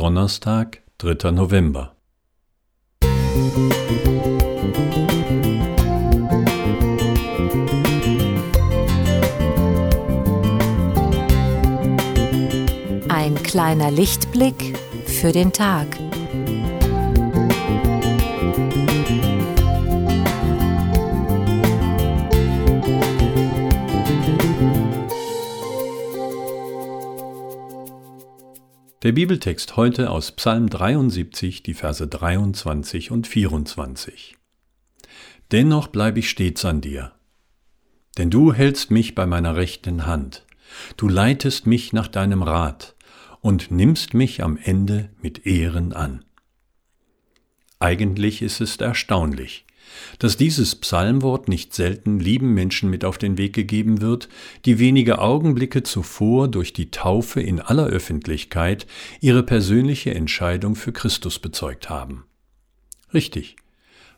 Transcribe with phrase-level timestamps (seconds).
[0.00, 1.30] Donnerstag, 3.
[1.30, 1.94] November.
[13.10, 14.74] Ein kleiner Lichtblick
[15.04, 15.86] für den Tag.
[29.02, 34.36] Der Bibeltext heute aus Psalm 73, die Verse 23 und 24.
[35.52, 37.12] Dennoch bleibe ich stets an dir,
[38.18, 40.44] denn du hältst mich bei meiner rechten Hand,
[40.98, 42.94] du leitest mich nach deinem Rat
[43.40, 46.22] und nimmst mich am Ende mit Ehren an.
[47.78, 49.64] Eigentlich ist es erstaunlich,
[50.18, 54.28] dass dieses Psalmwort nicht selten lieben Menschen mit auf den Weg gegeben wird,
[54.64, 58.86] die wenige Augenblicke zuvor durch die Taufe in aller Öffentlichkeit
[59.20, 62.24] ihre persönliche Entscheidung für Christus bezeugt haben.
[63.12, 63.56] Richtig,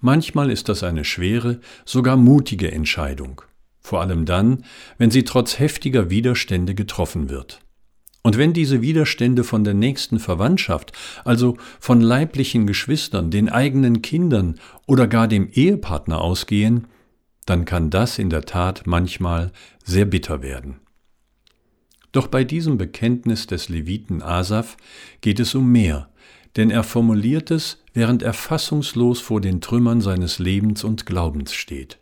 [0.00, 3.42] manchmal ist das eine schwere, sogar mutige Entscheidung,
[3.80, 4.64] vor allem dann,
[4.98, 7.60] wenn sie trotz heftiger Widerstände getroffen wird.
[8.26, 10.90] Und wenn diese Widerstände von der nächsten Verwandtschaft,
[11.24, 16.88] also von leiblichen Geschwistern, den eigenen Kindern oder gar dem Ehepartner ausgehen,
[17.44, 19.52] dann kann das in der Tat manchmal
[19.84, 20.80] sehr bitter werden.
[22.10, 24.76] Doch bei diesem Bekenntnis des Leviten Asaf
[25.20, 26.08] geht es um mehr,
[26.56, 32.00] denn er formuliert es, während er fassungslos vor den Trümmern seines Lebens und Glaubens steht.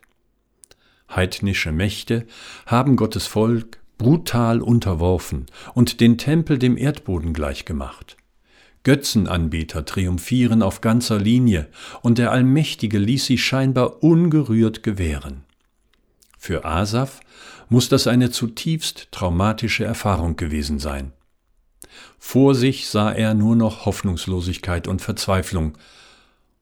[1.07, 2.25] Heidnische Mächte
[2.65, 8.17] haben Gottes Volk brutal unterworfen und den Tempel dem Erdboden gleichgemacht.
[8.83, 11.69] Götzenanbeter triumphieren auf ganzer Linie,
[12.03, 15.43] und der Allmächtige ließ sie scheinbar ungerührt gewähren.
[16.37, 17.19] Für Asaf
[17.67, 21.11] muss das eine zutiefst traumatische Erfahrung gewesen sein.
[22.19, 25.79] Vor sich sah er nur noch Hoffnungslosigkeit und Verzweiflung,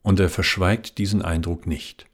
[0.02, 2.06] und er verschweigt diesen Eindruck nicht.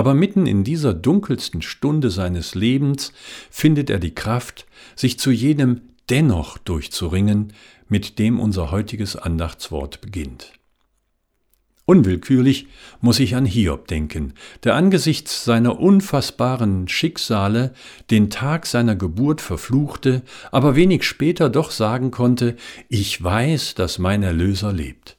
[0.00, 3.12] Aber mitten in dieser dunkelsten Stunde seines Lebens
[3.50, 4.64] findet er die Kraft,
[4.96, 7.52] sich zu jenem Dennoch durchzuringen,
[7.86, 10.54] mit dem unser heutiges Andachtswort beginnt.
[11.84, 12.68] Unwillkürlich
[13.02, 14.32] muss ich an Hiob denken,
[14.64, 17.74] der angesichts seiner unfassbaren Schicksale
[18.10, 22.56] den Tag seiner Geburt verfluchte, aber wenig später doch sagen konnte,
[22.88, 25.18] ich weiß, dass mein Erlöser lebt.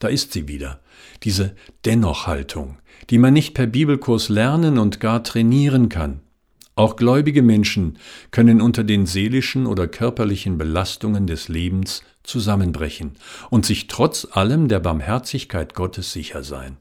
[0.00, 0.80] Da ist sie wieder,
[1.22, 2.78] diese Dennoch-Haltung,
[3.10, 6.20] die man nicht per Bibelkurs lernen und gar trainieren kann.
[6.74, 7.98] Auch gläubige Menschen
[8.30, 13.12] können unter den seelischen oder körperlichen Belastungen des Lebens zusammenbrechen
[13.50, 16.78] und sich trotz allem der Barmherzigkeit Gottes sicher sein.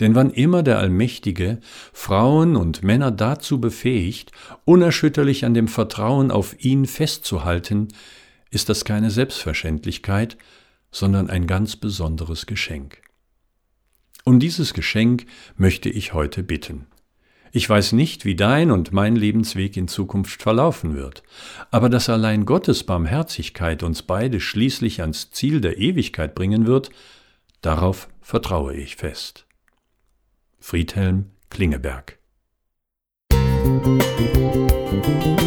[0.00, 1.60] Denn wann immer der Allmächtige
[1.94, 4.32] Frauen und Männer dazu befähigt,
[4.66, 7.88] unerschütterlich an dem Vertrauen auf ihn festzuhalten,
[8.50, 10.36] ist das keine Selbstverständlichkeit,
[10.94, 13.02] sondern ein ganz besonderes Geschenk.
[14.22, 16.86] Um dieses Geschenk möchte ich heute bitten.
[17.50, 21.22] Ich weiß nicht, wie dein und mein Lebensweg in Zukunft verlaufen wird,
[21.70, 26.90] aber dass allein Gottes Barmherzigkeit uns beide schließlich ans Ziel der Ewigkeit bringen wird,
[27.60, 29.46] darauf vertraue ich fest.
[30.60, 32.18] Friedhelm Klingeberg
[33.84, 35.43] Musik